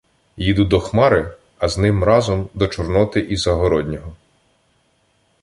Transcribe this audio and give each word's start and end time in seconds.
їду 0.37 0.65
до 0.65 0.79
Хмари, 0.79 1.37
а 1.57 1.67
з 1.67 1.77
ним 1.77 2.03
разом— 2.03 2.49
до 2.53 2.67
Чорноти 2.67 3.19
і 3.19 3.35
Загороднього. 3.35 4.15